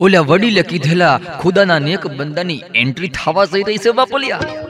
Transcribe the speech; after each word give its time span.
ઓલા 0.00 0.20
વડીલે 0.20 0.62
કીધેલા 0.62 1.14
ખુદાના 1.40 1.78
નેક 1.78 2.04
બંદાની 2.18 2.62
એન્ટ્રી 2.82 3.08
થવા 3.08 3.46
જઈ 3.52 3.62
રહી 3.62 3.84
છે 3.84 3.90
બાપલિયા. 3.90 4.67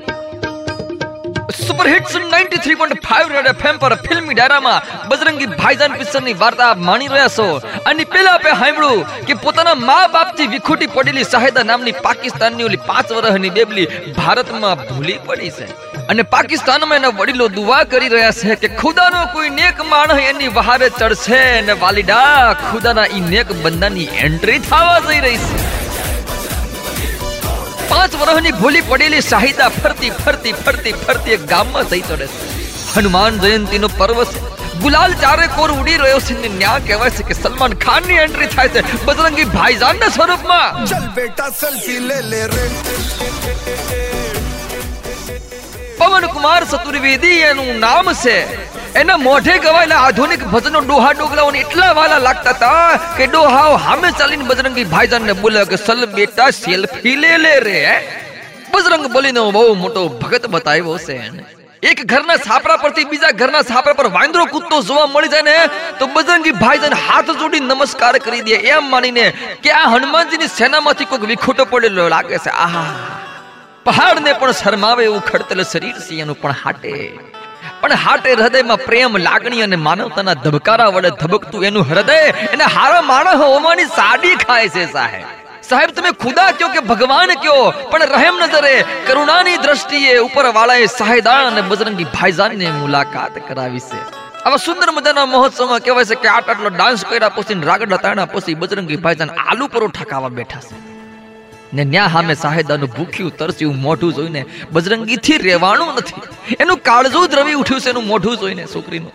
સુપર 1.67 1.87
હિટ્સ 1.92 2.15
93.5 2.17 3.31
રેડ 3.34 3.49
એફએમ 3.52 3.78
પર 3.83 3.94
ફિલ્મી 4.07 4.37
ડાયરામાં 4.39 4.87
બજરંગી 5.10 5.49
ભાઈજાન 5.53 5.96
પિક્ચરની 6.00 6.34
વાર્તા 6.42 6.69
માણી 6.89 7.10
રહ્યા 7.15 7.34
છો. 7.37 7.46
અને 7.91 8.05
પેલા 8.14 8.34
આપે 8.39 8.50
સાંભળ્યું 8.61 9.27
કે 9.29 9.37
પોતાના 9.45 9.77
મા 9.89 10.05
બાપથી 10.16 10.48
વિખૂટી 10.55 10.91
પડેલી 10.96 11.27
શાહેદા 11.32 11.67
નામની 11.71 11.96
પાકિસ્તાનની 12.07 12.68
ઓલી 12.68 12.82
પાંચ 12.91 13.14
વર્ષની 13.17 13.55
બેબલી 13.59 13.89
ભારતમાં 14.18 14.85
ભૂલી 14.85 15.18
પડી 15.27 15.50
છે. 15.50 15.68
અને 16.13 16.23
પાકિસ્તાનમાં 16.35 17.00
એના 17.00 17.14
વડીલો 17.21 17.49
દુઆ 17.59 17.82
કરી 17.95 18.13
રહ્યા 18.17 18.36
છે 18.43 18.59
કે 18.64 18.72
ખુદાનો 18.77 19.25
કોઈ 19.35 19.50
નેક 19.59 19.85
માણસ 19.95 20.25
એની 20.29 20.54
વહારે 20.61 20.89
ચડશે 20.90 21.43
અને 21.59 21.75
વાલીડા 21.85 22.54
ખુદાના 22.68 23.09
ઈ 23.18 23.27
નેક 23.35 23.53
બંદાની 23.67 24.09
એન્ટ્રી 24.29 24.61
થવા 24.71 24.99
જઈ 25.09 25.21
રહી 25.27 25.43
છે. 25.49 25.87
પાંચ 27.89 28.15
વર્ષની 28.17 28.55
ભૂલી 28.55 28.85
પડેલી 28.85 29.25
સાહિતા 29.25 29.69
ફરતી 29.75 30.13
ફરતી 30.19 30.55
ફરતી 30.59 30.95
ફરતી 31.01 31.37
એક 31.37 31.45
ગામમાં 31.49 31.87
થઈ 31.87 32.02
ચડે 32.02 32.27
છે 32.33 32.48
હનુમાન 32.92 33.41
જયંતીનો 33.42 33.88
પર્વ 33.95 34.20
છે 34.27 34.42
ગુલાલ 34.78 35.14
ચારે 35.16 35.47
કોર 35.51 35.69
ઉડી 35.70 35.98
રહ્યો 35.98 36.20
છે 36.23 36.37
ને 36.37 36.51
ન્યા 36.55 36.83
કહેવાય 36.83 37.16
છે 37.16 37.27
કે 37.28 37.37
સલમાન 37.37 37.77
ખાન 37.78 38.09
ની 38.09 38.20
એન્ટ્રી 38.24 38.51
થાય 38.51 38.74
છે 38.74 39.01
બજરંગી 39.02 39.48
ભાઈજાન 39.52 40.02
ના 40.02 40.11
સ્વરૂપમાં 40.11 40.83
ચલ 40.84 41.06
બેટા 41.16 41.51
સેલ્ફી 41.55 42.01
લે 42.02 42.19
લે 42.27 42.42
રે 42.48 42.66
પવન 45.98 46.28
કુમાર 46.30 46.61
ચતુર્વેદી 46.66 47.39
એનું 47.47 47.73
નામ 47.80 48.12
છે 48.16 48.36
એના 49.00 49.16
મોઢે 49.16 49.58
ગવાયેલા 49.58 49.96
આધુનિક 49.96 50.44
ભજનો 50.44 50.80
ડોહા 50.80 51.12
ડોગલાઓને 51.12 51.58
એટલા 51.58 51.92
વાલા 51.92 52.18
લાગતા 52.18 52.50
હતા 52.50 52.96
કે 53.16 53.26
ડોહાઓ 53.26 53.76
હામે 53.76 54.10
ચાલીને 54.10 54.44
બજરંગી 54.44 54.84
ભાઈજાનને 54.84 55.32
બોલે 55.32 55.64
કે, 55.64 55.76
સલ 55.76 56.06
બેટા, 56.06 56.50
સેલ્ફી 56.50 57.16
લે 57.16 57.36
લે 57.36 57.60
રે. 57.60 57.78
બજરંગ 58.72 59.06
બોલીને 59.06 59.40
બહુ 59.40 59.74
મોટો 59.74 60.08
ભગત 60.08 60.46
બતાવ્યો 60.46 60.98
છે. 60.98 61.16
એને 61.27 61.44
એક 61.82 62.06
ઘરના 62.06 62.36
છાપરા 62.36 62.77
પરથી 62.77 63.05
બીજા 63.05 63.30
ઘરના 63.30 63.62
છાપરા 63.62 63.92
પર 63.92 64.08
વાંદરો 64.08 64.44
કૂદતો 64.44 64.82
જોવા 64.82 65.06
મળી 65.06 65.28
જાય 65.28 65.42
ને, 65.42 65.56
તો 65.98 66.06
બજરંગી 66.06 66.50
ભાઈજન 66.50 66.94
હાથ 66.94 67.30
જોડી 67.30 67.60
નમસ્કાર 67.60 68.18
કરી 68.18 68.40
દે, 68.40 68.55
એમ 68.55 68.90
માનીને 68.90 69.33
કે 69.62 69.70
આ 69.70 69.86
હનુમાનજીની 69.88 70.46
સેનામાંથી 70.46 71.05
કોઈક 71.05 71.24
વિખોટો 71.24 71.64
પડેલો 71.64 72.08
લાગે 72.08 72.38
છે. 72.38 72.50
આહા. 72.50 72.84
પહાડને 73.84 74.33
પણ 74.33 74.52
શરમાવે 74.52 75.05
એવું 75.05 75.24
ખડતલ 75.24 75.62
શરીર 75.62 75.98
સિંહનું 76.08 76.40
પણ 76.40 76.55
હાટે. 76.64 76.94
પણ 77.81 77.92
હાટે 78.05 78.31
હૃદયમાં 78.33 78.84
પ્રેમ, 78.84 79.17
લાગણી 79.17 79.62
અને 79.62 79.77
માનવતાના 79.77 80.34
ધબકારા 80.45 80.87
વડે 80.87 81.11
ધબકતું 81.23 81.64
એનું 81.64 81.91
હૃદય 81.91 82.20
એને 82.55 82.64
હારા 82.77 83.03
માણસ 83.11 83.45
હોવાની 83.45 83.84
સાડી 83.84 84.34
ખાય 84.34 84.69
છે 84.69 84.87
સાહેબ. 84.92 85.27
સાહેબ, 85.69 85.91
તમે 85.91 86.11
ખુદા 86.11 86.51
કયો 86.51 86.69
કે 86.69 86.81
ભગવાન 86.81 87.34
કયો 87.42 87.73
પણ 87.91 88.03
રહેમ 88.14 88.39
નજરે 88.45 88.75
કરુણાની 89.06 89.56
દ્રષ્ટિએ 89.56 90.19
ઉપર 90.19 90.47
વાળાએ 90.59 90.86
સાહેદાન 90.86 91.47
અને 91.51 91.61
બજરંગી 91.61 92.05
ભાઈજાનને 92.05 92.70
મુલાકાત 92.70 93.39
કરાવી 93.48 93.81
છે. 93.81 94.03
આવા 94.45 94.56
સુંદર 94.56 94.91
મજાના 94.91 95.27
મહોત્સવમાં 95.27 95.81
કહેવાય 95.81 96.05
છે 96.05 96.14
કે 96.14 96.29
આટ 96.29 96.48
આટલો 96.48 96.70
ડાન્સ 96.70 97.05
કર્યા 97.05 97.29
પછી 97.29 97.61
રાગડ 97.62 97.97
તાણા 98.05 98.25
પછી 98.25 98.55
બજરંગી 98.55 98.97
ભાઈજાન 98.97 99.31
આલુ 99.31 99.67
પરોઠા 99.67 100.05
ખાવા 100.05 100.29
બેઠા 100.29 100.61
છે. 100.61 100.88
ને 101.74 101.84
ન્યા 101.84 102.08
સામે 102.08 102.34
સાહેદાનું 102.34 102.88
ભૂખ્યું 102.88 103.36
તરસ્યું 103.36 103.77
મોઢું 103.77 104.14
જોઈને 104.14 104.44
બજરંગીથી 104.72 105.36
રહેવાનું 105.36 105.88
નથી. 105.88 106.20
એનું 106.61 106.77
કાળજું 106.77 107.28
દ્રવી 107.28 107.52
ઉઠ્યું 107.52 107.80
છે, 107.80 107.91
એનું 107.91 108.06
મોઢું 108.06 108.36
જોઈને 108.36 108.66
છોકરીનું. 108.66 109.12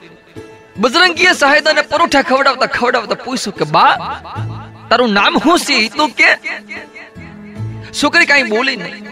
બજરંગીએ 0.78 1.34
સાહેદાને 1.34 1.82
પરોઠા 1.82 2.22
ખવડાવતા 2.22 2.66
ખવડાવતા 2.66 3.16
પૂછ્યું 3.16 3.56
કે, 3.56 3.66
બા, 3.66 4.22
તારું 4.90 5.14
નામ 5.14 5.38
શું 5.38 5.60
છે? 5.60 5.90
તું 5.90 6.10
કે? 6.10 6.36
છોકરી 8.04 8.26
કાઈ 8.26 8.44
બોલી 8.44 8.76
નહીં. 8.76 9.08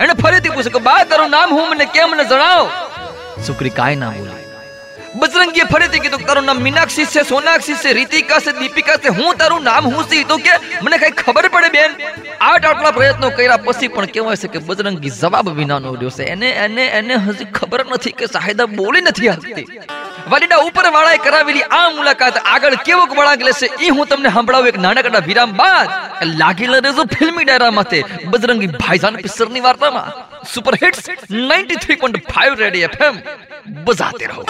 એને 0.00 0.12
ફરીથી 0.12 0.48
પૂછ્યું 0.48 0.72
કે, 0.72 0.78
બા, 0.78 1.04
તારું 1.04 1.30
નામ 1.30 1.50
હું 1.50 1.70
મને 1.70 1.84
કેમ? 1.84 2.10
મને 2.10 2.24
જણાવ. 2.24 2.70
છોકરી 3.48 3.70
કાઈ 3.70 3.96
ના 3.96 4.10
બોલી. 4.10 4.43
બજરંગીએ 5.20 5.64
ફરીથી 5.64 5.98
કીધું, 5.98 6.26
તારું 6.26 6.44
નામ 6.44 6.58
મીનાક્ષી 6.58 7.06
છે, 7.06 7.22
સોનાક્ષી 7.22 7.74
છે 7.74 7.92
રીતિકા 7.92 8.38
છે 8.38 8.52
દીપિકા 8.52 8.96
છે 8.96 9.08
હું 9.08 9.36
તારું 9.36 9.62
નામ 9.62 9.84
હું 9.86 10.04
છે? 10.04 10.24
તો 10.24 10.36
કે, 10.36 10.54
મને 10.82 10.98
કઈ 10.98 11.10
ખબર 11.10 11.48
પડે 11.48 11.68
બેન. 11.68 11.90
આટ 12.40 12.64
આટલા 12.64 12.90
પ્રયત્નો 12.90 13.30
કર્યા 13.30 13.56
પછી 13.56 13.88
પણ 13.88 14.06
કહેવાય 14.06 14.36
છે 14.36 14.48
કે 14.48 14.58
બજરંગી 14.58 15.10
જવાબ 15.10 15.48
વિનાનો 15.48 15.94
રહ્યો 15.94 16.10
છે. 16.10 16.24
એને 16.24 16.48
એને 16.64 16.84
એને 16.86 17.14
હજી 17.14 17.44
ખબર 17.44 17.84
નથી 17.90 18.10
કે 18.10 18.26
સાહેદા 18.26 18.66
બોલી 18.66 19.00
નથી 19.00 19.28
આવતી 19.28 19.66
વાલીડા 20.32 20.56
ઉપર 20.56 20.86
વાળાએ 20.96 21.18
કરાવેલી 21.18 21.62
આ 21.78 21.90
મુલાકાત 21.90 22.36
આગળ 22.54 22.76
કેવો 22.86 23.06
વળાંક 23.06 23.42
લેશે 23.42 23.66
એ 23.80 23.88
હું 23.88 24.06
તમને 24.06 24.30
સંભળાવું 24.30 24.68
એક 24.68 24.78
નાનકડા 24.78 25.18
વિરામ 25.18 25.52
બાદ. 25.52 25.88
લાગી 26.42 26.66
રહેજો 26.66 27.04
ફિલ્મી 27.14 27.44
ડાયરા 27.44 27.70
માથે 27.70 27.98
બજરંગી 28.24 28.66
ભાઈજાન 28.66 29.16
પિક્ચરની 29.16 29.60
વાર્તામાં. 29.60 30.10
સુપર 30.54 30.74
હિટ્સ 30.82 31.08
93.5 31.30 32.54
રેડિયો 32.64 32.90
એફએમ 32.92 33.20
બજાતે 33.84 34.26
રહો. 34.26 34.42